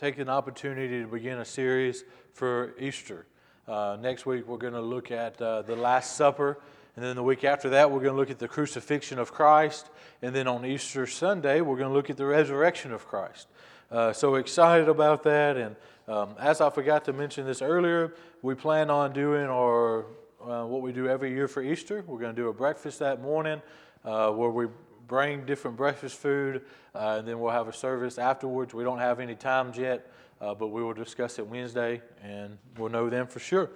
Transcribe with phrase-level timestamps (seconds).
[0.00, 3.26] taking an opportunity to begin a series for Easter.
[3.68, 6.58] Uh, next week, we're going to look at uh, the Last Supper.
[6.96, 9.90] And then the week after that, we're going to look at the crucifixion of Christ.
[10.22, 13.48] And then on Easter Sunday, we're going to look at the resurrection of Christ.
[13.90, 15.58] Uh, so excited about that.
[15.58, 15.76] And
[16.08, 20.06] um, as I forgot to mention this earlier, we plan on doing our
[20.42, 22.02] uh, what we do every year for Easter.
[22.06, 23.60] We're going to do a breakfast that morning
[24.06, 24.68] uh, where we
[25.10, 26.62] bring different breakfast food,
[26.94, 28.72] uh, and then we'll have a service afterwards.
[28.72, 30.08] We don't have any times yet,
[30.40, 33.70] uh, but we will discuss it Wednesday, and we'll know then for sure.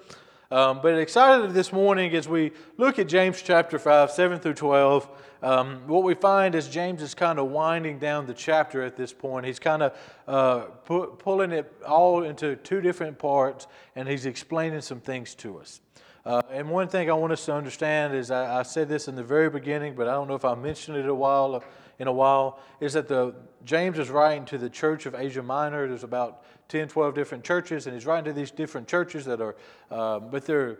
[0.53, 5.09] Um, but excited this morning as we look at James chapter 5, 7 through 12.
[5.43, 9.13] Um, what we find is James is kind of winding down the chapter at this
[9.13, 9.45] point.
[9.45, 13.67] He's kind of uh, pu- pulling it all into two different parts,
[13.97, 15.81] and he's explaining some things to us.
[16.27, 19.15] Uh, and one thing I want us to understand is I, I, said this in
[19.15, 21.63] the very beginning, but I don't know if I mentioned it a while
[21.99, 25.87] in a while, is that the James is writing to the church of Asia Minor.
[25.87, 29.55] There's about 10, 12 different churches, and he's writing to these different churches that are,
[29.91, 30.79] uh, but they're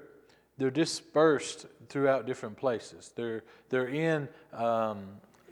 [0.57, 3.13] they're dispersed throughout different places.
[3.15, 5.05] They're they're in um,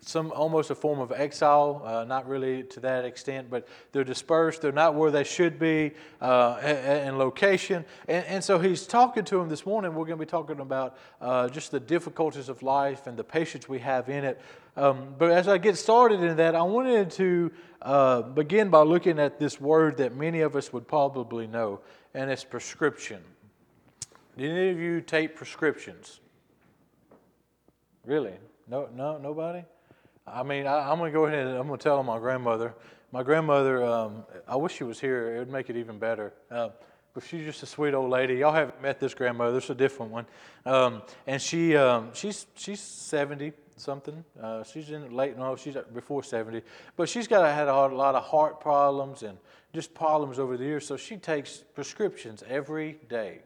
[0.05, 4.61] some almost a form of exile, uh, not really to that extent, but they're dispersed.
[4.61, 6.59] They're not where they should be uh,
[7.07, 7.85] in location.
[8.09, 9.95] And, and, so he's talking to them this morning.
[9.95, 13.69] We're going to be talking about uh, just the difficulties of life and the patience
[13.69, 14.41] we have in it.
[14.77, 19.21] Um, but as I get started in that, I wanted to uh, begin by looking
[19.21, 21.81] at this word that many of us would probably know,
[22.13, 23.23] and it's prescription.
[24.37, 26.21] Did any of you take prescriptions?
[28.05, 28.33] Really?
[28.67, 29.63] No, no, nobody?
[30.27, 32.75] I mean, I, am going to go ahead and I'm going to tell my grandmother.
[33.11, 35.35] My grandmother, um, I wish she was here.
[35.37, 36.33] It would make it even better.
[36.51, 36.71] Uh,
[37.13, 38.37] but she's just a sweet old lady.
[38.37, 39.59] Y'all haven't met this grandmother.
[39.59, 40.27] It's a different one.
[40.65, 44.25] Um, and she, um, she's, she's 70 something.
[44.41, 46.63] Uh, she's in late, no, she's before 70.
[46.97, 49.37] But she's got had a lot of heart problems and
[49.75, 50.87] just problems over the years.
[50.87, 53.41] So she takes prescriptions every day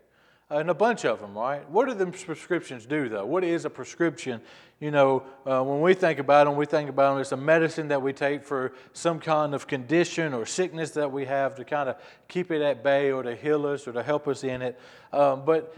[0.48, 1.68] and a bunch of them, right?
[1.70, 3.26] What do the prescriptions do, though?
[3.26, 4.40] What is a prescription?
[4.78, 7.88] You know, uh, when we think about them, we think about them as a medicine
[7.88, 11.88] that we take for some kind of condition or sickness that we have to kind
[11.88, 11.96] of
[12.28, 14.78] keep it at bay or to heal us or to help us in it.
[15.12, 15.74] Um, but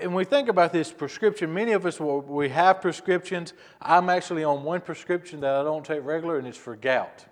[0.00, 3.54] when we think about this prescription, many of us, we have prescriptions.
[3.80, 7.24] I'm actually on one prescription that I don't take regular, and it's for gout.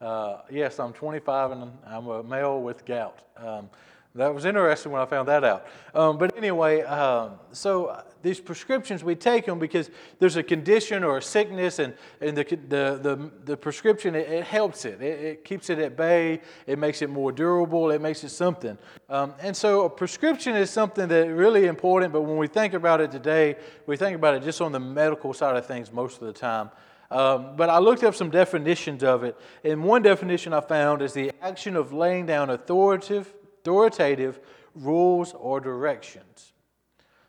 [0.00, 3.20] Uh, yes, I'm 25 and I'm a male with gout.
[3.36, 3.68] Um,
[4.14, 5.66] that was interesting when I found that out.
[5.94, 11.16] Um, but anyway, um, so these prescriptions, we take them because there's a condition or
[11.16, 15.00] a sickness, and, and the, the, the, the prescription, it, it helps it.
[15.00, 15.24] it.
[15.24, 15.44] it.
[15.44, 18.76] keeps it at bay, it makes it more durable, it makes it something.
[19.08, 23.00] Um, and so a prescription is something that really important, but when we think about
[23.00, 23.56] it today,
[23.86, 26.70] we think about it just on the medical side of things most of the time.
[27.10, 31.14] Um, but I looked up some definitions of it, and one definition I found is
[31.14, 34.40] the action of laying down authoritative authoritative
[34.74, 36.52] rules or directions.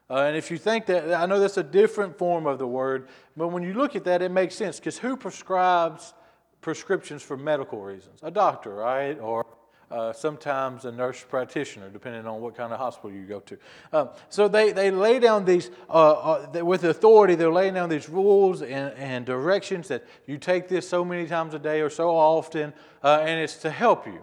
[0.10, 3.08] Uh, and if you think that, I know that's a different form of the word,
[3.38, 6.14] but when you look at that, it makes sense because who prescribes
[6.62, 8.20] prescriptions for medical reasons?
[8.24, 9.20] A doctor, right?
[9.20, 9.46] Or
[9.92, 13.58] uh, sometimes a nurse practitioner, depending on what kind of hospital you go to.
[13.92, 18.10] Uh, so they, they lay down these, uh, uh with authority, they're laying down these
[18.10, 22.10] rules and, and directions that you take this so many times a day or so
[22.10, 22.74] often,
[23.04, 24.22] uh, and it's to help you.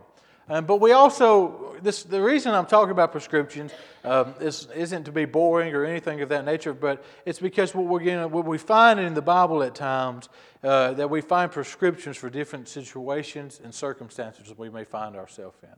[0.48, 3.72] Um, but we also, this, the reason I'm talking about prescriptions
[4.04, 7.86] um, is, isn't to be boring or anything of that nature, but it's because what,
[7.86, 10.28] we're getting, what we find in the Bible at times,
[10.64, 15.76] uh, that we find prescriptions for different situations and circumstances we may find ourselves in.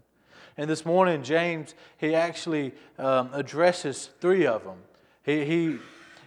[0.56, 4.79] And this morning, James, he actually um, addresses three of them.
[5.23, 5.79] He, he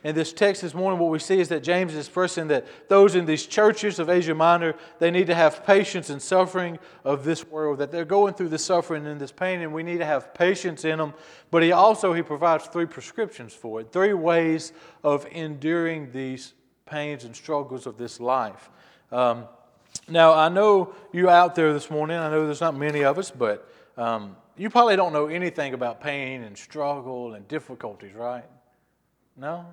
[0.05, 3.15] in this text this morning, what we see is that James is expressing that those
[3.15, 7.43] in these churches of Asia Minor, they need to have patience in suffering of this
[7.47, 10.31] world, that they're going through this suffering and this pain, and we need to have
[10.35, 11.15] patience in them.
[11.49, 14.73] But he also he provides three prescriptions for it, three ways
[15.03, 16.53] of enduring these
[16.85, 18.69] pains and struggles of this life.
[19.11, 19.45] Um,
[20.07, 23.31] now, I know you out there this morning, I know there's not many of us,
[23.31, 23.67] but
[23.97, 28.45] um, you probably don't know anything about pain and struggle and difficulties, right?
[29.35, 29.65] No?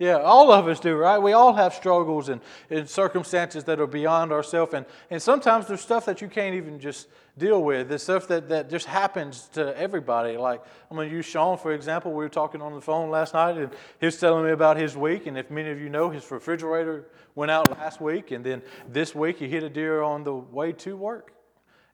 [0.00, 1.18] Yeah, all of us do, right?
[1.18, 4.72] We all have struggles and, and circumstances that are beyond ourselves.
[4.72, 7.06] And, and sometimes there's stuff that you can't even just
[7.36, 7.90] deal with.
[7.90, 10.38] There's stuff that, that just happens to everybody.
[10.38, 12.12] Like, I'm going to use Sean, for example.
[12.12, 13.70] We were talking on the phone last night, and
[14.00, 15.26] he was telling me about his week.
[15.26, 17.04] And if many of you know, his refrigerator
[17.34, 18.30] went out last week.
[18.30, 21.34] And then this week, he hit a deer on the way to work.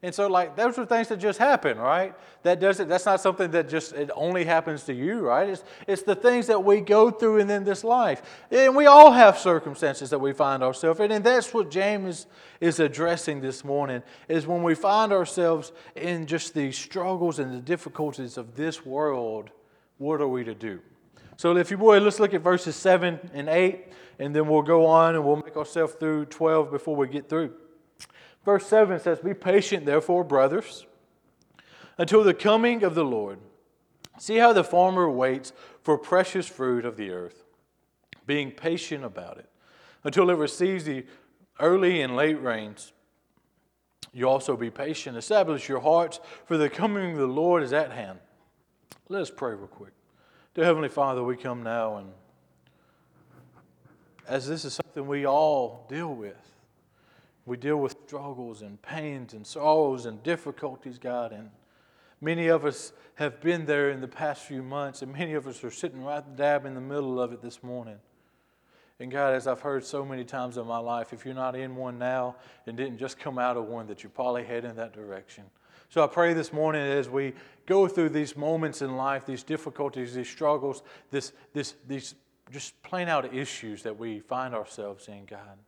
[0.02, 2.14] And so, like, those are things that just happen, right?
[2.42, 5.48] That doesn't, that's not something that just, it only happens to you, right?
[5.48, 8.20] It's, it's the things that we go through in this life.
[8.50, 11.12] And we all have circumstances that we find ourselves in.
[11.12, 12.26] And that's what James
[12.60, 17.60] is, addressing this morning, is when we find ourselves in just the struggles and the
[17.60, 19.50] difficulties of this world,
[19.96, 20.80] what are we to do?
[21.38, 23.86] So, if you would, let's look at verses 7 and 8,
[24.18, 27.54] and then we'll go on and we'll make ourselves through 12 before we get through.
[28.46, 30.86] Verse 7 says, Be patient, therefore, brothers,
[31.98, 33.40] until the coming of the Lord.
[34.18, 35.52] See how the farmer waits
[35.82, 37.42] for precious fruit of the earth,
[38.24, 39.50] being patient about it,
[40.04, 41.04] until it receives the
[41.58, 42.92] early and late rains.
[44.12, 45.16] You also be patient.
[45.16, 48.20] Establish your hearts, for the coming of the Lord is at hand.
[49.08, 49.92] Let us pray real quick.
[50.54, 52.12] Dear Heavenly Father, we come now, and
[54.28, 56.55] as this is something we all deal with,
[57.46, 61.32] we deal with struggles and pains and sorrows and difficulties, God.
[61.32, 61.50] And
[62.20, 65.62] many of us have been there in the past few months, and many of us
[65.62, 67.98] are sitting right dab in the middle of it this morning.
[68.98, 71.76] And God, as I've heard so many times in my life, if you're not in
[71.76, 72.34] one now
[72.66, 75.44] and didn't just come out of one, that you're probably heading in that direction.
[75.88, 77.34] So I pray this morning as we
[77.66, 82.14] go through these moments in life, these difficulties, these struggles, this, this, these
[82.50, 85.58] just plain out issues that we find ourselves in, God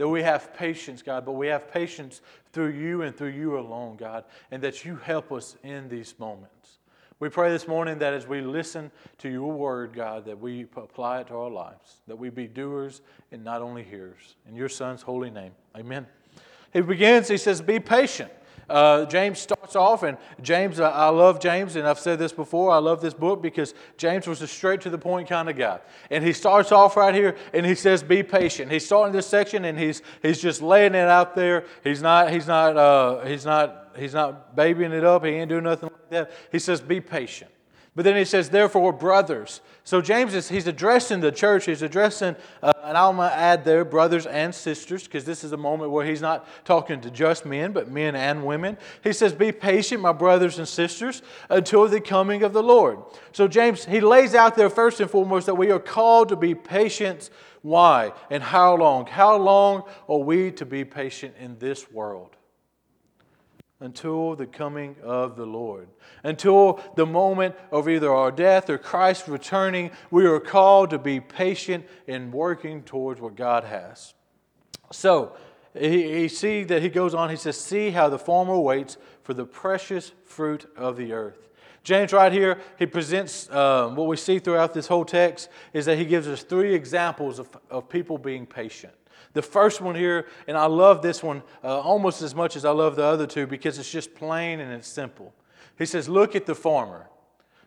[0.00, 2.22] that we have patience, God, but we have patience
[2.54, 6.78] through you and through you alone, God, and that you help us in these moments.
[7.18, 11.20] We pray this morning that as we listen to your word, God, that we apply
[11.20, 14.36] it to our lives, that we be doers and not only hearers.
[14.48, 16.06] In your Son's holy name, amen.
[16.72, 18.32] He begins, he says, Be patient.
[18.70, 22.70] Uh, James starts off, and James, uh, I love James, and I've said this before.
[22.70, 25.80] I love this book because James was a straight to the point kind of guy.
[26.10, 29.64] And he starts off right here, and he says, "Be patient." He's starting this section,
[29.64, 31.64] and he's he's just laying it out there.
[31.82, 35.24] He's not he's not uh, he's not he's not babying it up.
[35.24, 36.30] He ain't doing nothing like that.
[36.52, 37.50] He says, "Be patient."
[37.96, 39.60] But then he says, therefore, brothers.
[39.82, 41.66] So James is he's addressing the church.
[41.66, 45.50] He's addressing, uh, and I'm going to add there, brothers and sisters, because this is
[45.50, 48.78] a moment where he's not talking to just men, but men and women.
[49.02, 53.00] He says, Be patient, my brothers and sisters, until the coming of the Lord.
[53.32, 56.54] So James, he lays out there first and foremost that we are called to be
[56.54, 57.30] patient.
[57.62, 58.12] Why?
[58.30, 59.06] And how long?
[59.06, 62.36] How long are we to be patient in this world?
[63.80, 65.88] Until the coming of the Lord.
[66.22, 71.18] Until the moment of either our death or Christ returning, we are called to be
[71.18, 74.14] patient in working towards what God has.
[74.92, 75.36] So,
[75.78, 79.34] he, he see that he goes on, he says, See how the farmer waits for
[79.34, 81.48] the precious fruit of the earth.
[81.82, 85.96] James, right here, he presents um, what we see throughout this whole text is that
[85.96, 88.92] he gives us three examples of, of people being patient.
[89.32, 92.70] The first one here, and I love this one uh, almost as much as I
[92.70, 95.32] love the other two because it's just plain and it's simple.
[95.78, 97.06] He says, Look at the farmer.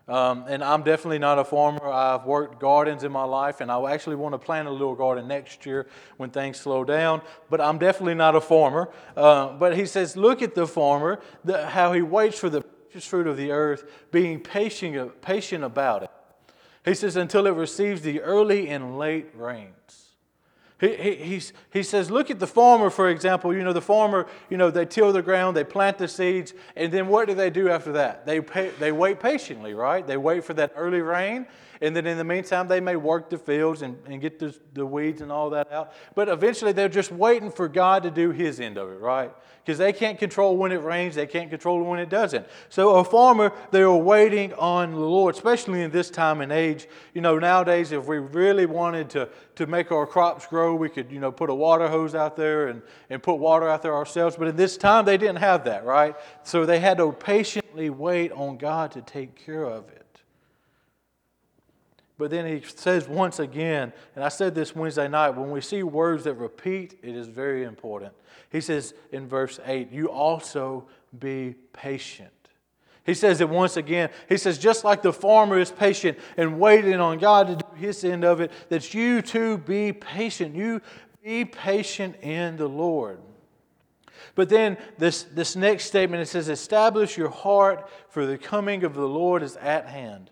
[0.06, 1.86] Um, and I'm definitely not a farmer.
[1.86, 5.26] I've worked gardens in my life, and I actually want to plant a little garden
[5.26, 5.86] next year
[6.18, 7.22] when things slow down.
[7.48, 8.90] But I'm definitely not a farmer.
[9.16, 13.06] Uh, but he says, Look at the farmer, the, how he waits for the precious
[13.06, 16.10] fruit of the earth, being patient, patient about it.
[16.84, 20.03] He says, Until it receives the early and late rains.
[20.80, 21.42] He, he,
[21.72, 23.54] he says, look at the farmer, for example.
[23.54, 26.92] You know, the farmer, you know, they till the ground, they plant the seeds, and
[26.92, 28.26] then what do they do after that?
[28.26, 30.04] They, pay, they wait patiently, right?
[30.04, 31.46] They wait for that early rain,
[31.84, 34.86] and then in the meantime, they may work the fields and, and get the, the
[34.86, 35.92] weeds and all that out.
[36.14, 39.30] But eventually, they're just waiting for God to do His end of it, right?
[39.62, 42.46] Because they can't control when it rains, they can't control when it doesn't.
[42.70, 46.88] So, a farmer, they are waiting on the Lord, especially in this time and age.
[47.12, 51.12] You know, nowadays, if we really wanted to, to make our crops grow, we could,
[51.12, 54.36] you know, put a water hose out there and, and put water out there ourselves.
[54.36, 56.16] But in this time, they didn't have that, right?
[56.44, 60.03] So, they had to patiently wait on God to take care of it.
[62.16, 65.82] But then he says once again, and I said this Wednesday night, when we see
[65.82, 68.12] words that repeat, it is very important.
[68.50, 70.86] He says in verse 8, You also
[71.18, 72.30] be patient.
[73.04, 74.08] He says it once again.
[74.28, 78.02] He says, just like the farmer is patient and waiting on God to do his
[78.02, 80.54] end of it, that you too be patient.
[80.54, 80.80] You
[81.22, 83.18] be patient in the Lord.
[84.34, 88.94] But then this, this next statement it says, Establish your heart, for the coming of
[88.94, 90.30] the Lord is at hand.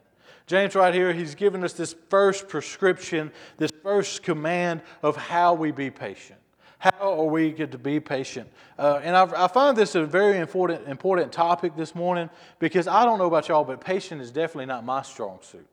[0.52, 5.70] James, right here, he's given us this first prescription, this first command of how we
[5.70, 6.38] be patient.
[6.76, 8.50] How are we get to be patient?
[8.78, 12.28] Uh, and I, I, find this a very important, important topic this morning
[12.58, 15.66] because I don't know about y'all, but patience is definitely not my strong suit.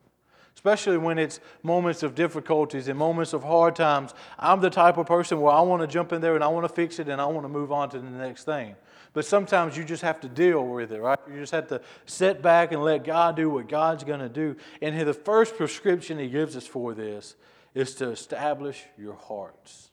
[0.60, 4.14] Especially when it's moments of difficulties and moments of hard times.
[4.38, 6.68] I'm the type of person where I want to jump in there and I want
[6.68, 8.76] to fix it and I want to move on to the next thing.
[9.14, 11.18] But sometimes you just have to deal with it, right?
[11.32, 14.58] You just have to sit back and let God do what God's going to do.
[14.82, 17.38] And the first prescription He gives us for this
[17.74, 19.92] is to establish your hearts.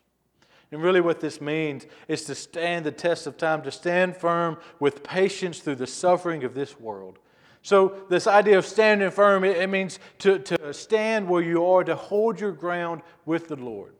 [0.73, 4.59] And really, what this means is to stand the test of time, to stand firm
[4.81, 7.21] with patience through the suffering of this world.
[7.67, 11.97] So, this idea of standing firm, it, means to, to stand where you are, to
[11.97, 13.93] hold your ground with the Lord.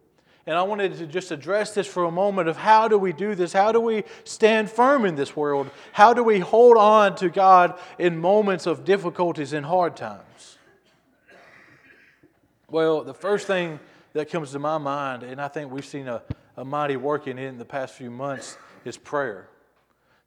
[0.47, 3.35] And I wanted to just address this for a moment of how do we do
[3.35, 3.53] this?
[3.53, 5.69] How do we stand firm in this world?
[5.91, 10.59] How do we hold on to God in moments of difficulties and hard times?
[12.71, 13.81] Well, the first thing
[14.13, 16.23] that comes to my mind, and I think we've seen a,
[16.57, 19.49] a mighty work in it in the past few months, is prayer.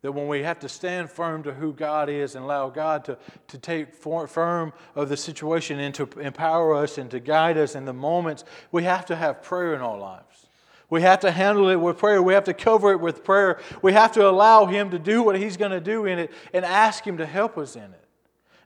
[0.01, 3.17] That when we have to stand firm to who God is and allow God to,
[3.49, 7.83] to take firm of the situation and to empower us and to guide us in
[7.83, 10.47] the moments, we have to have prayer in our lives.
[10.89, 12.21] We have to handle it with prayer.
[12.21, 13.59] We have to cover it with prayer.
[13.81, 16.65] We have to allow Him to do what He's going to do in it and
[16.65, 18.08] ask Him to help us in it.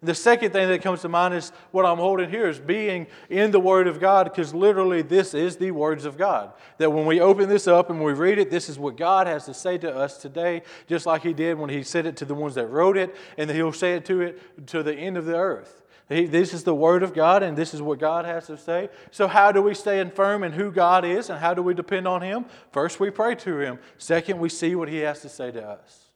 [0.04, 3.52] The second thing that comes to mind is what I'm holding here is being in
[3.52, 6.52] the Word of God, because literally this is the words of God.
[6.78, 9.46] That when we open this up and we read it, this is what God has
[9.46, 12.36] to say to us today, just like He did when He said it to the
[12.36, 15.38] ones that wrote it, and He'll say it to it to the end of the
[15.38, 15.84] earth.
[16.10, 18.90] He, this is the Word of God, and this is what God has to say.
[19.12, 22.08] So, how do we stay firm in who God is, and how do we depend
[22.08, 22.46] on Him?
[22.72, 23.80] First, we pray to Him.
[23.98, 26.10] Second, we see what He has to say to us.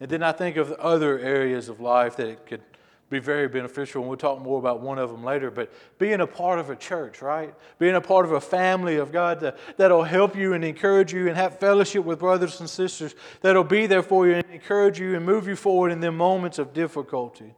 [0.00, 2.62] And then I think of other areas of life that it could
[3.08, 5.50] be very beneficial, and we'll talk more about one of them later.
[5.50, 7.54] But being a part of a church, right?
[7.78, 11.28] Being a part of a family of God that, that'll help you and encourage you
[11.28, 15.14] and have fellowship with brothers and sisters that'll be there for you and encourage you
[15.14, 17.54] and move you forward in the moments of difficulty.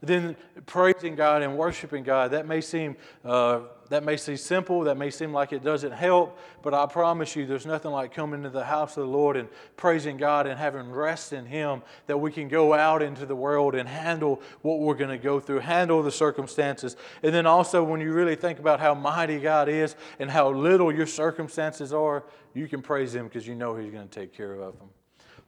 [0.00, 0.36] Then
[0.66, 5.10] praising God and worshiping God, that may seem uh, that may seem simple, that may
[5.10, 8.64] seem like it doesn't help, but I promise you there's nothing like coming to the
[8.64, 12.48] house of the Lord and praising God and having rest in Him that we can
[12.48, 16.10] go out into the world and handle what we're going to go through, handle the
[16.10, 16.96] circumstances.
[17.22, 20.92] And then also, when you really think about how mighty God is and how little
[20.92, 22.24] your circumstances are,
[22.54, 24.88] you can praise Him because you know He's going to take care of them.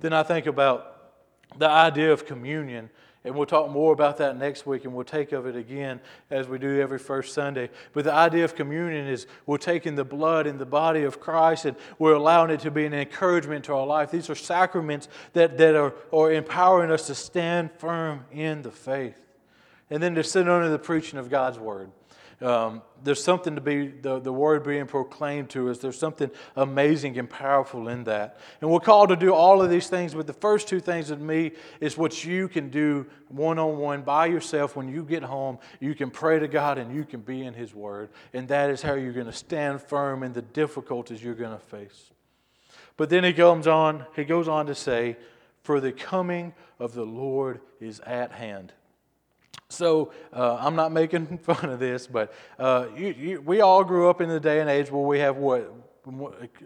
[0.00, 0.94] Then I think about
[1.56, 2.90] the idea of communion
[3.24, 6.46] and we'll talk more about that next week, and we'll take of it again as
[6.46, 7.68] we do every first Sunday.
[7.92, 11.64] But the idea of communion is we're taking the blood and the body of Christ
[11.64, 14.10] and we're allowing it to be an encouragement to our life.
[14.10, 19.20] These are sacraments that, that are, are empowering us to stand firm in the faith.
[19.90, 21.90] And then to sit under the preaching of God's word.
[22.40, 25.78] Um, there's something to be, the, the word being proclaimed to us.
[25.78, 28.38] There's something amazing and powerful in that.
[28.60, 31.20] And we're called to do all of these things, but the first two things of
[31.20, 35.58] me is what you can do one on one by yourself when you get home.
[35.80, 38.08] You can pray to God and you can be in His Word.
[38.32, 41.64] And that is how you're going to stand firm in the difficulties you're going to
[41.64, 42.10] face.
[42.96, 45.16] But then he comes on, he goes on to say,
[45.62, 48.72] For the coming of the Lord is at hand.
[49.68, 54.08] So uh, I'm not making fun of this, but uh, you, you, we all grew
[54.08, 55.72] up in the day and age where we have what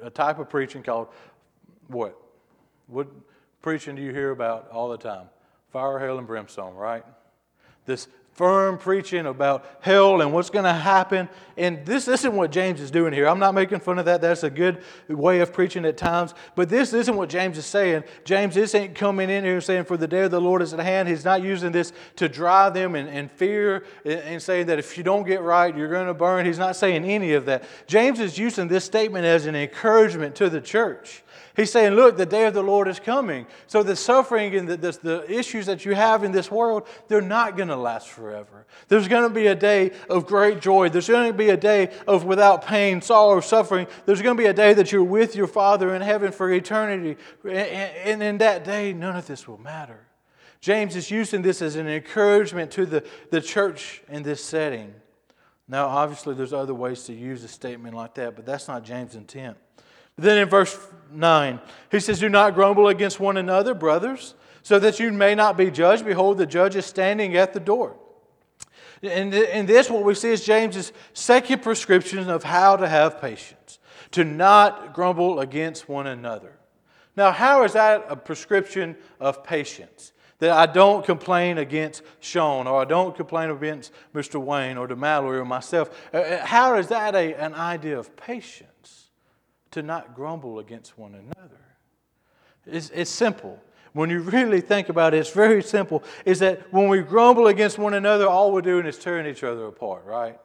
[0.02, 1.08] a type of preaching called
[1.88, 2.16] what?
[2.86, 3.08] What
[3.60, 5.26] preaching do you hear about all the time?
[5.72, 7.04] Fire, hell, and brimstone, right?
[7.86, 11.28] This firm preaching about hell and what's going to happen.
[11.58, 13.28] And this isn't what James is doing here.
[13.28, 14.22] I'm not making fun of that.
[14.22, 16.32] That's a good way of preaching at times.
[16.54, 18.04] But this isn't what James is saying.
[18.24, 21.08] James isn't coming in here saying, For the day of the Lord is at hand.
[21.08, 24.96] He's not using this to drive them in, in fear and, and saying that if
[24.96, 26.46] you don't get right, you're going to burn.
[26.46, 27.64] He's not saying any of that.
[27.86, 31.22] James is using this statement as an encouragement to the church.
[31.54, 33.46] He's saying, Look, the day of the Lord is coming.
[33.66, 37.20] So the suffering and the, the, the issues that you have in this world, they're
[37.20, 38.66] not going to last forever.
[38.88, 40.88] There's going to be a day of great joy.
[40.88, 43.86] There's going to be a day of without pain, sorrow, suffering.
[44.06, 47.16] There's going to be a day that you're with your Father in heaven for eternity.
[47.44, 50.06] And in that day, none of this will matter.
[50.62, 54.94] James is using this as an encouragement to the, the church in this setting.
[55.68, 59.16] Now, obviously, there's other ways to use a statement like that, but that's not James'
[59.16, 59.56] intent.
[60.22, 60.78] Then in verse
[61.10, 61.60] 9,
[61.90, 65.68] he says, Do not grumble against one another, brothers, so that you may not be
[65.68, 66.04] judged.
[66.04, 67.96] Behold, the judge is standing at the door.
[69.02, 73.80] And in this, what we see is James's second prescription of how to have patience
[74.12, 76.56] to not grumble against one another.
[77.16, 80.12] Now, how is that a prescription of patience?
[80.38, 84.40] That I don't complain against Sean or I don't complain against Mr.
[84.40, 85.90] Wayne or Mallory or myself.
[86.14, 88.71] Uh, uh, how is that a, an idea of patience?
[89.72, 91.58] To not grumble against one another.
[92.66, 93.60] It's, it's simple.
[93.92, 96.02] When you really think about it, it's very simple.
[96.24, 99.66] Is that when we grumble against one another, all we're doing is tearing each other
[99.66, 100.38] apart, right?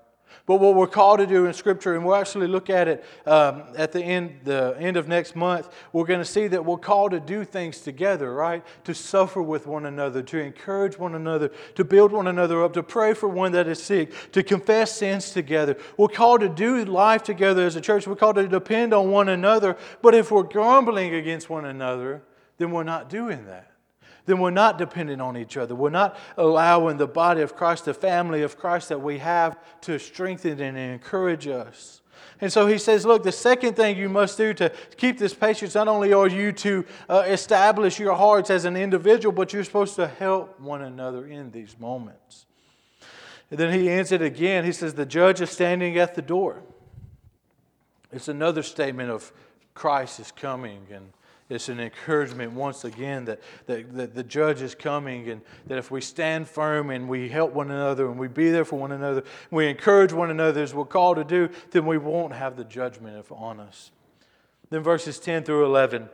[0.45, 3.63] But what we're called to do in Scripture, and we'll actually look at it um,
[3.75, 7.11] at the end, the end of next month, we're going to see that we're called
[7.11, 8.63] to do things together, right?
[8.85, 12.83] To suffer with one another, to encourage one another, to build one another up, to
[12.83, 15.77] pray for one that is sick, to confess sins together.
[15.97, 18.07] We're called to do life together as a church.
[18.07, 19.77] We're called to depend on one another.
[20.01, 22.21] But if we're grumbling against one another,
[22.57, 23.76] then we're not doing that
[24.27, 25.73] then we're not dependent on each other.
[25.73, 29.97] We're not allowing the body of Christ, the family of Christ that we have, to
[29.97, 32.01] strengthen and encourage us.
[32.41, 35.75] And so he says, Look, the second thing you must do to keep this patience,
[35.75, 39.95] not only are you to uh, establish your hearts as an individual, but you're supposed
[39.95, 42.45] to help one another in these moments.
[43.49, 44.65] And then he ends it again.
[44.65, 46.63] He says, The judge is standing at the door.
[48.11, 49.31] It's another statement of
[49.73, 51.13] Christ is coming and
[51.49, 55.89] it's an encouragement once again that, that, that, the judge is coming and that if
[55.89, 59.23] we stand firm and we help one another and we be there for one another,
[59.49, 63.25] we encourage one another as we're called to do, then we won't have the judgment
[63.31, 63.91] on us.
[64.69, 66.09] Then verses 10 through 11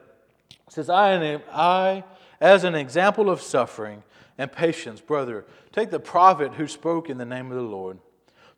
[0.70, 2.04] says, I, I,
[2.40, 4.04] as an example of suffering
[4.38, 7.98] and patience, brother, take the prophet who spoke in the name of the Lord.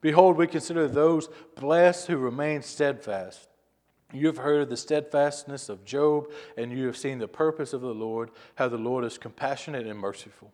[0.01, 3.47] Behold, we consider those blessed who remain steadfast.
[4.15, 7.81] You have heard of the steadfastness of Job, and you have seen the purpose of
[7.81, 10.51] the Lord, how the Lord is compassionate and merciful.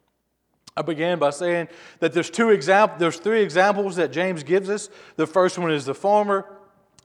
[0.76, 1.68] I began by saying
[2.00, 4.90] that there's two examples, there's three examples that James gives us.
[5.18, 6.46] The first one is the farmer,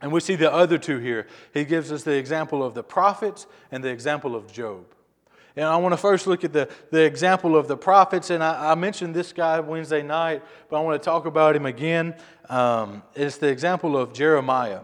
[0.01, 1.27] and we see the other two here.
[1.53, 4.85] He gives us the example of the prophets and the example of Job.
[5.57, 8.29] And I want to first look at the, the example of the prophets.
[8.29, 11.65] And I, I mentioned this guy Wednesday night, but I want to talk about him
[11.65, 12.15] again.
[12.51, 14.81] Um, it's the example of Jeremiah.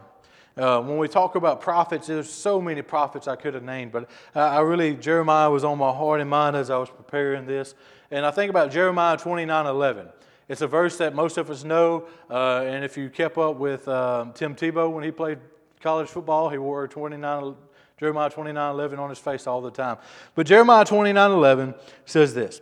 [0.57, 4.11] Uh, when we talk about prophets, there's so many prophets I could have named, but
[4.37, 7.75] uh, I really, Jeremiah was on my heart and mind as I was preparing this.
[8.11, 10.09] And I think about Jeremiah 29 11.
[10.49, 13.89] It's a verse that most of us know, uh, and if you kept up with
[13.89, 15.39] um, Tim Tebow when he played
[15.81, 17.55] college football, he wore 29,
[17.99, 19.97] Jeremiah 29 11 on his face all the time.
[20.35, 22.61] But Jeremiah 29 11 says this.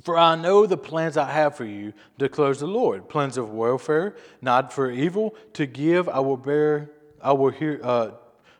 [0.00, 4.16] For I know the plans I have for you, declares the Lord plans of welfare,
[4.40, 6.90] not for evil, to give I will bear
[7.22, 8.10] I will hear uh,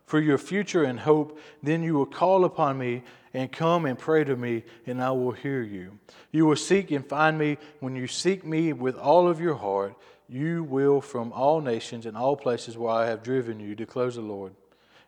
[0.07, 1.39] for your future and hope.
[1.63, 3.03] Then you will call upon me
[3.35, 5.99] and come and pray to me, and I will hear you.
[6.31, 9.95] You will seek and find me when you seek me with all of your heart.
[10.29, 14.23] You will from all nations and all places where I have driven you, declares the
[14.23, 14.55] Lord.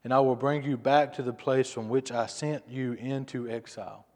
[0.03, 3.49] And I will bring you back to the place from which I sent you into
[3.49, 4.07] exile.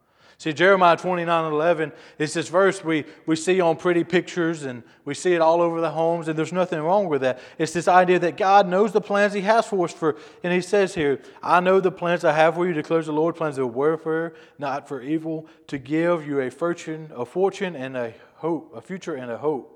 [0.41, 5.13] See, Jeremiah 29 11 is this verse we, we see on pretty pictures and we
[5.15, 7.41] see it all over the homes, and there's nothing wrong with that.
[7.59, 9.93] It's this idea that God knows the plans He has for us.
[9.93, 13.13] For, and He says here, I know the plans I have for you, declares the
[13.13, 17.97] Lord, plans of welfare, not for evil, to give you a fortune, a fortune and
[17.97, 19.75] a hope, a future and a hope.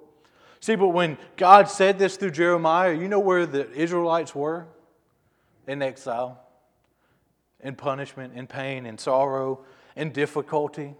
[0.61, 4.66] See, but when God said this through Jeremiah, you know where the Israelites were?
[5.66, 6.40] In exile,
[7.59, 9.64] in punishment, in pain, in sorrow
[9.96, 10.94] and difficulty.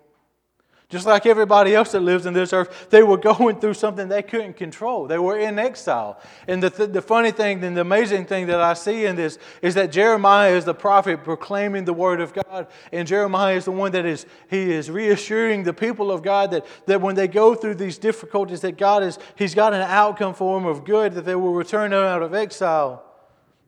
[0.93, 4.23] Just like everybody else that lives in this earth, they were going through something they
[4.23, 5.07] couldn't control.
[5.07, 6.21] They were in exile.
[6.47, 9.39] And the, th- the funny thing and the amazing thing that I see in this
[9.63, 12.67] is that Jeremiah is the prophet proclaiming the word of God.
[12.93, 16.67] And Jeremiah is the one that is, he is reassuring the people of God that,
[16.85, 20.61] that when they go through these difficulties, that God is, he's got an outcome for
[20.61, 23.03] them of good, that they will return out of exile.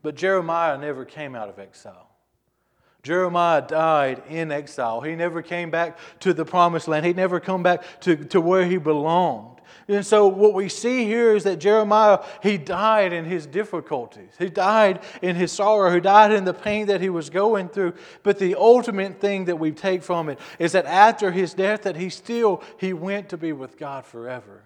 [0.03, 2.04] But Jeremiah never came out of exile.
[3.05, 5.03] Jeremiah died in exile.
[5.03, 7.05] He never came back to the promised land.
[7.05, 9.61] He never come back to, to where he belonged.
[9.87, 14.31] And so what we see here is that Jeremiah, he died in his difficulties.
[14.39, 15.93] He died in his sorrow.
[15.93, 17.93] He died in the pain that he was going through.
[18.23, 21.97] But the ultimate thing that we take from it is that after his death, that
[21.97, 24.63] he still, he went to be with God forever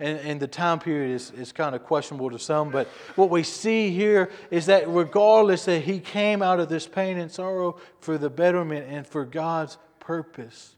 [0.00, 3.42] and, and the time period is, is kind of questionable to some, but what we
[3.42, 8.16] see here is that regardless that he came out of this pain and sorrow for
[8.16, 10.76] the betterment and for God's purpose.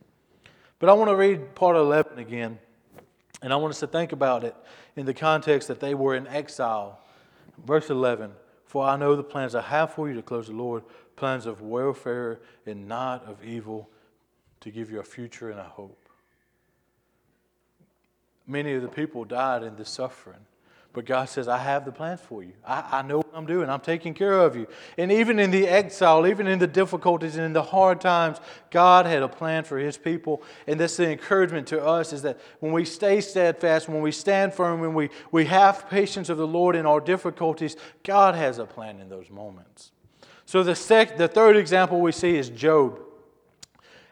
[0.78, 2.58] But I want to read part 11 again,
[3.42, 4.56] and I want us to think about it
[4.96, 7.00] in the context that they were in exile.
[7.64, 8.32] Verse 11
[8.64, 10.82] For I know the plans I have for you, close the Lord,
[11.16, 13.90] plans of welfare and not of evil,
[14.60, 15.99] to give you a future and a hope.
[18.50, 20.40] Many of the people died in this suffering.
[20.92, 22.52] But God says, I have the plans for you.
[22.66, 23.70] I, I, know what I'm doing.
[23.70, 24.66] I'm taking care of you.
[24.98, 28.40] And even in the exile, even in the difficulties and in the hard times,
[28.72, 30.42] God had a plan for His people.
[30.66, 34.52] And that's the encouragement to us is that when we stay steadfast, when we stand
[34.52, 38.66] firm, when we, we have patience of the Lord in our difficulties, God has a
[38.66, 39.92] plan in those moments.
[40.44, 43.00] So the, sec, the third example we see is Job.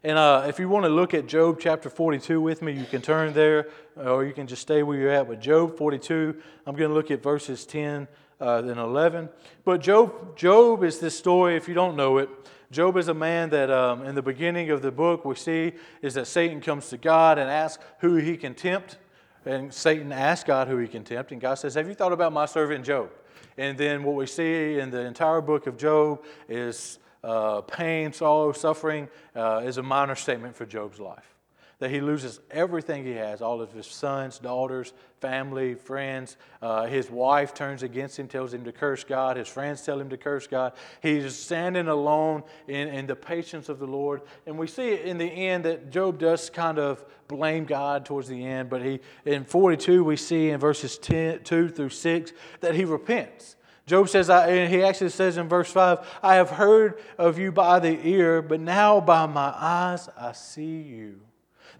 [0.05, 3.03] And uh, if you want to look at Job chapter 42 with me, you can
[3.03, 5.27] turn there or you can just stay where you're at.
[5.27, 8.07] But Job 42, I'm going to look at verses 10
[8.41, 9.29] uh, and 11.
[9.65, 12.29] But Job, Job is this story, if you don't know it,
[12.71, 16.15] Job is a man that um, in the beginning of the book we see is
[16.15, 18.99] that Satan comes to God and asks who he can tempt.
[19.47, 21.33] And Satan asks God who he can tempt.
[21.33, 23.11] And God says, Have you thought about my servant Job?
[23.57, 28.53] And then what we see in the entire book of Job is uh, pain, sorrow,
[28.53, 31.35] suffering uh, is a minor statement for Job's life.
[31.81, 36.37] That he loses everything he has all of his sons, daughters, family, friends.
[36.61, 39.37] Uh, his wife turns against him, tells him to curse God.
[39.37, 40.73] His friends tell him to curse God.
[41.01, 44.23] He's standing alone in, in the patience of the Lord.
[44.45, 48.45] And we see in the end that Job does kind of blame God towards the
[48.45, 52.85] end, but he in 42 we see in verses 10, 2 through 6 that he
[52.85, 53.55] repents.
[53.89, 57.51] Job says, I, and he actually says in verse 5, I have heard of you
[57.51, 61.21] by the ear, but now by my eyes I see you.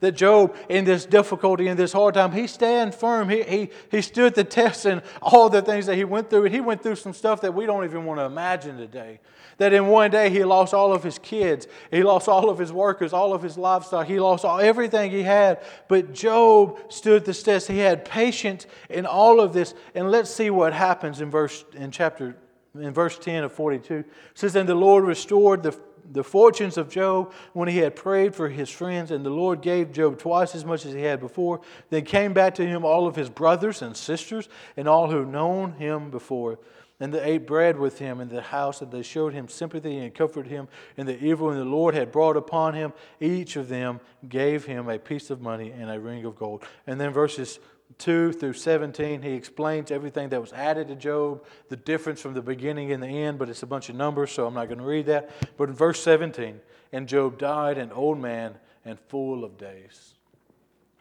[0.01, 3.29] That Job, in this difficulty, in this hard time, he stand firm.
[3.29, 6.45] He, he, he stood the test and all the things that he went through.
[6.45, 9.21] And he went through some stuff that we don't even want to imagine today.
[9.57, 12.73] That in one day he lost all of his kids, he lost all of his
[12.73, 15.61] workers, all of his livestock, he lost all, everything he had.
[15.89, 17.67] But Job stood the test.
[17.67, 19.75] He had patience in all of this.
[19.97, 22.37] And let's see what happens in verse in chapter
[22.75, 23.95] in verse 10 of 42.
[23.95, 25.73] It says, And the Lord restored the
[26.13, 29.93] the fortunes of Job when he had prayed for his friends, and the Lord gave
[29.93, 31.61] Job twice as much as he had before.
[31.91, 35.29] Then came back to him all of his brothers and sisters, and all who had
[35.29, 36.59] known him before.
[37.01, 40.13] And they ate bread with him in the house, and they showed him sympathy and
[40.13, 40.67] comforted him
[40.97, 42.93] in the evil and the Lord had brought upon him.
[43.21, 46.65] Each of them gave him a piece of money and a ring of gold.
[46.89, 47.61] And then verses
[47.97, 52.43] 2 through 17, he explains everything that was added to Job, the difference from the
[52.43, 54.85] beginning and the end, but it's a bunch of numbers, so I'm not going to
[54.85, 55.31] read that.
[55.57, 56.61] But in verse 17,
[56.93, 60.15] and Job died an old man and full of days.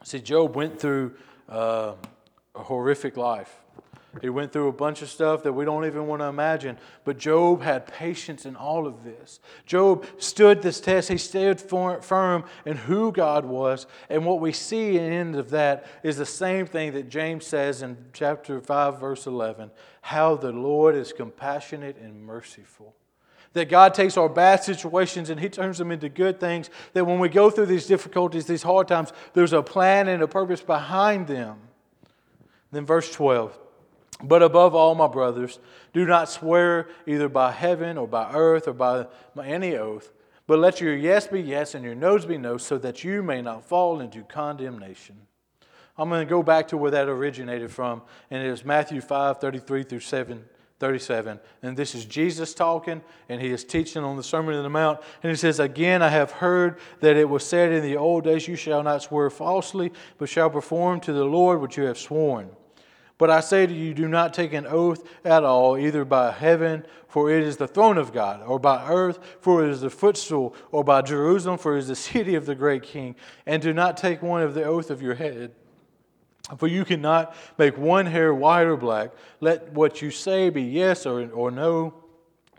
[0.03, 1.15] See, Job went through
[1.49, 1.93] uh,
[2.55, 3.61] a horrific life.
[4.21, 6.77] He went through a bunch of stuff that we don't even want to imagine.
[7.03, 9.39] But Job had patience in all of this.
[9.65, 11.09] Job stood this test.
[11.09, 13.87] He stood firm in who God was.
[14.09, 17.45] And what we see in the end of that is the same thing that James
[17.45, 22.95] says in chapter 5, verse 11 how the Lord is compassionate and merciful.
[23.51, 26.69] That God takes our bad situations and He turns them into good things.
[26.93, 30.27] That when we go through these difficulties, these hard times, there's a plan and a
[30.27, 31.57] purpose behind them.
[32.71, 33.57] Then, verse 12
[34.23, 35.59] but above all, my brothers,
[35.93, 39.07] do not swear either by heaven or by earth or by
[39.43, 40.11] any oath,
[40.47, 43.41] but let your yes be yes and your no's be no, so that you may
[43.41, 45.15] not fall into condemnation.
[45.97, 48.01] I'm going to go back to where that originated from,
[48.31, 50.45] and it is Matthew 5 33 through 7.
[50.79, 51.39] 37.
[51.63, 54.99] And this is Jesus talking, and he is teaching on the Sermon on the Mount.
[55.23, 58.47] And he says, Again, I have heard that it was said in the old days,
[58.47, 62.49] You shall not swear falsely, but shall perform to the Lord what you have sworn.
[63.17, 66.85] But I say to you, do not take an oath at all, either by heaven,
[67.07, 70.55] for it is the throne of God, or by earth, for it is the footstool,
[70.71, 73.15] or by Jerusalem, for it is the city of the great king.
[73.45, 75.51] And do not take one of the oath of your head.
[76.57, 79.11] For you cannot make one hair white or black.
[79.41, 81.93] Let what you say be yes or, or no.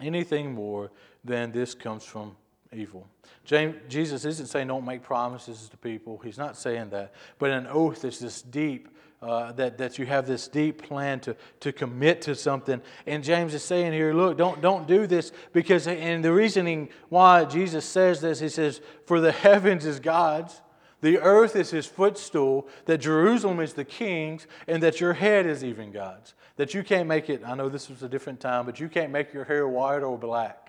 [0.00, 0.90] Anything more
[1.24, 2.36] than this comes from
[2.72, 3.06] evil.
[3.44, 6.18] James, Jesus isn't saying don't make promises to people.
[6.22, 7.14] He's not saying that.
[7.38, 8.88] But an oath is this deep
[9.20, 12.80] uh, that, that you have this deep plan to, to commit to something.
[13.06, 17.44] And James is saying here, look, don't, don't do this because, and the reasoning why
[17.44, 20.60] Jesus says this, he says, For the heavens is God's,
[21.00, 25.64] the earth is his footstool, that Jerusalem is the king's, and that your head is
[25.64, 26.34] even God's.
[26.56, 29.12] That you can't make it, I know this was a different time, but you can't
[29.12, 30.67] make your hair white or black.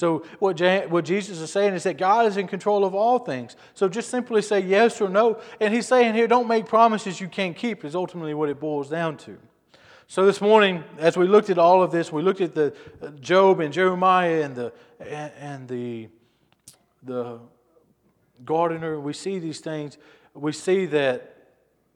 [0.00, 0.58] So, what,
[0.88, 3.54] what Jesus is saying is that God is in control of all things.
[3.74, 5.38] So, just simply say yes or no.
[5.60, 8.88] And He's saying here, don't make promises you can't keep, is ultimately what it boils
[8.88, 9.36] down to.
[10.06, 13.10] So, this morning, as we looked at all of this, we looked at the uh,
[13.20, 14.72] Job and Jeremiah and the,
[15.38, 16.08] and the,
[17.02, 17.38] the
[18.42, 18.98] gardener.
[18.98, 19.98] We see these things.
[20.32, 21.36] We see that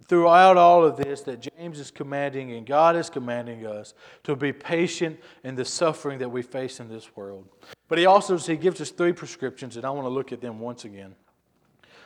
[0.09, 4.53] throughout all of this that James is commanding and God is commanding us to be
[4.53, 7.49] patient in the suffering that we face in this world.
[7.88, 10.59] But he also he gives us three prescriptions, and I want to look at them
[10.61, 11.14] once again.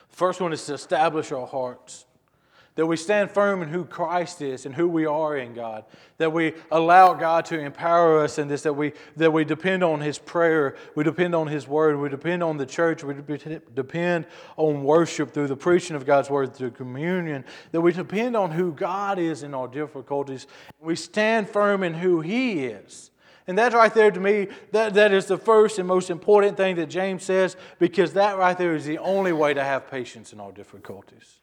[0.08, 2.06] First one is to establish our hearts
[2.78, 5.84] that we stand firm in who Christ is and who we are in God,
[6.18, 10.00] that we allow God to empower us in this, that we, that we depend on
[10.00, 13.14] His prayer, we depend on His word, we depend on the church, we
[13.74, 18.52] depend on worship through the preaching of God's word, through communion, that we depend on
[18.52, 20.46] who God is in our difficulties.
[20.78, 23.10] We stand firm in who He is.
[23.48, 26.76] And that's right there to me, that, that is the first and most important thing
[26.76, 30.38] that James says, because that right there is the only way to have patience in
[30.38, 31.40] all difficulties.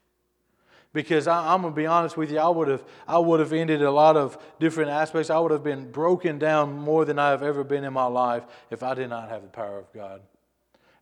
[0.92, 3.52] Because I, am going to be honest with you, I would, have, I would have
[3.52, 5.30] ended a lot of different aspects.
[5.30, 8.44] I would have been broken down more than I have ever been in my life
[8.70, 10.22] if I did not have the power of God.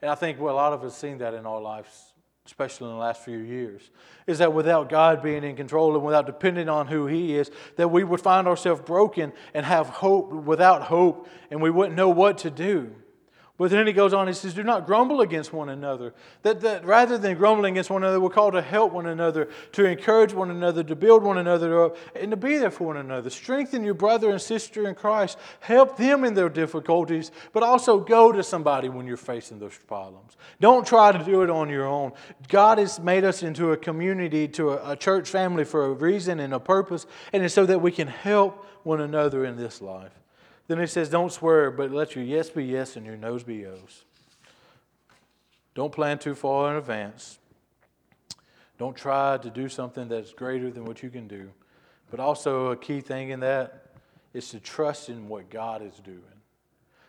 [0.00, 2.13] And I think well, a lot of us seen that in our lives,
[2.46, 3.90] especially in the last few years,
[4.26, 7.88] is that without God being in control and without depending on who He is, that
[7.88, 12.38] we would find ourselves broken and have hope without hope, and we wouldn't know what
[12.38, 12.94] to do.
[13.56, 16.12] But then he goes on, he says, Do not grumble against one another.
[16.42, 19.84] That, that rather than grumbling against one another, we're called to help one another, to
[19.84, 23.30] encourage one another, to build one another up, and to be there for one another.
[23.30, 25.38] Strengthen your brother and sister in Christ.
[25.60, 30.36] Help them in their difficulties, but also go to somebody when you're facing those problems.
[30.60, 32.10] Don't try to do it on your own.
[32.48, 36.40] God has made us into a community, to a, a church family for a reason
[36.40, 40.23] and a purpose, and it's so that we can help one another in this life.
[40.66, 43.56] Then he says, Don't swear, but let your yes be yes and your no's be
[43.56, 44.04] yo's.
[45.74, 47.38] Don't plan too far in advance.
[48.78, 51.50] Don't try to do something that's greater than what you can do.
[52.10, 53.90] But also, a key thing in that
[54.32, 56.20] is to trust in what God is doing.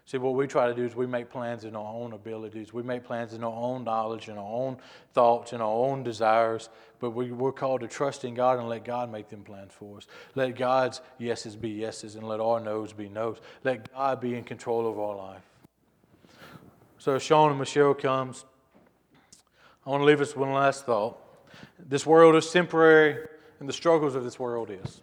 [0.07, 2.71] See, what we try to do is we make plans in our own abilities.
[2.71, 4.77] We make plans in our own knowledge and our own
[5.13, 6.69] thoughts and our own desires.
[6.99, 9.97] But we, we're called to trust in God and let God make them plans for
[9.97, 10.05] us.
[10.35, 13.37] Let God's yeses be yeses and let our noes be noes.
[13.63, 15.41] Let God be in control of our life.
[16.99, 18.45] So Sean and Michelle comes.
[19.87, 21.19] I want to leave us with one last thought.
[21.79, 23.27] This world is temporary,
[23.59, 25.01] and the struggles of this world is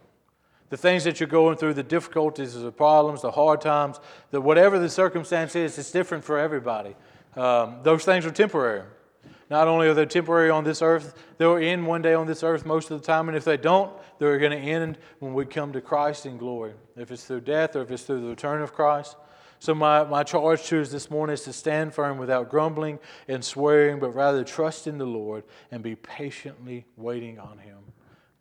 [0.73, 3.99] the things that you're going through, the difficulties, the problems, the hard times,
[4.31, 6.95] the whatever the circumstance is, it's different for everybody.
[7.35, 8.81] Um, those things are temporary.
[9.51, 12.65] Not only are they temporary on this earth, they'll end one day on this earth
[12.65, 15.71] most of the time, and if they don't, they're going to end when we come
[15.73, 16.73] to Christ in glory.
[16.97, 19.15] If it's through death or if it's through the return of Christ.
[19.59, 23.45] So, my, my charge to us this morning is to stand firm without grumbling and
[23.45, 27.92] swearing, but rather trust in the Lord and be patiently waiting on Him.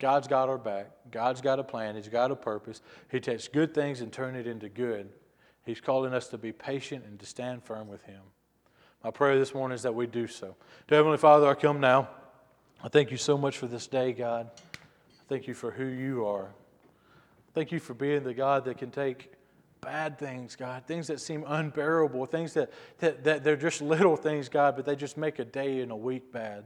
[0.03, 0.91] God's got our back.
[1.13, 1.95] God's got a plan.
[1.95, 2.83] He's got a purpose.
[3.09, 5.09] He takes good things and turn it into good.
[5.65, 8.21] He's calling us to be patient and to stand firm with Him.
[9.05, 10.57] My prayer this morning is that we do so.
[10.89, 12.09] To Heavenly Father, I come now.
[12.83, 14.51] I thank you so much for this day, God.
[14.75, 16.49] I thank you for who you are.
[17.55, 19.31] Thank you for being the God that can take
[19.83, 24.49] bad things, God, things that seem unbearable, things that, that, that they're just little things,
[24.49, 26.65] God, but they just make a day and a week bad.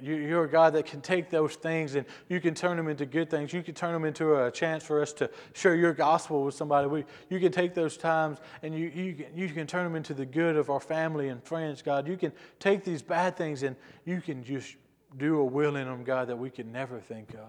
[0.00, 3.28] You're a God that can take those things and you can turn them into good
[3.28, 3.52] things.
[3.52, 6.86] You can turn them into a chance for us to share your gospel with somebody.
[6.86, 10.14] We, you can take those times and you, you, can, you can turn them into
[10.14, 12.06] the good of our family and friends, God.
[12.06, 13.74] You can take these bad things and
[14.04, 14.76] you can just
[15.18, 17.48] do a will in them, God, that we could never think of.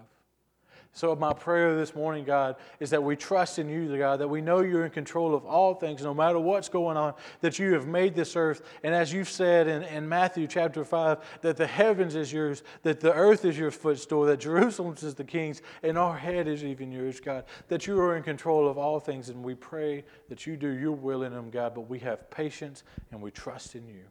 [0.94, 4.42] So, my prayer this morning, God, is that we trust in you, God, that we
[4.42, 7.86] know you're in control of all things, no matter what's going on, that you have
[7.86, 8.60] made this earth.
[8.82, 13.00] And as you've said in, in Matthew chapter 5, that the heavens is yours, that
[13.00, 16.92] the earth is your footstool, that Jerusalem is the king's, and our head is even
[16.92, 19.30] yours, God, that you are in control of all things.
[19.30, 22.84] And we pray that you do your will in them, God, but we have patience
[23.10, 24.04] and we trust in you.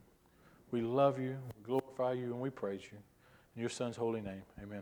[0.71, 2.97] We love you, we glorify you, and we praise you.
[3.55, 4.81] In your Son's holy name, amen.